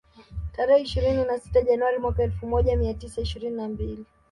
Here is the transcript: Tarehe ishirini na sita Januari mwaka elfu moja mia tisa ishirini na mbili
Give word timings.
Tarehe 0.55 0.81
ishirini 0.81 1.25
na 1.25 1.39
sita 1.39 1.61
Januari 1.61 1.97
mwaka 1.99 2.23
elfu 2.23 2.47
moja 2.47 2.77
mia 2.77 2.93
tisa 2.93 3.21
ishirini 3.21 3.55
na 3.55 3.67
mbili 3.67 4.05